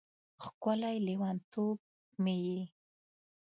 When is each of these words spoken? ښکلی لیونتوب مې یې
ښکلی 0.43 0.97
لیونتوب 1.07 1.77
مې 2.23 2.35
یې 2.45 2.61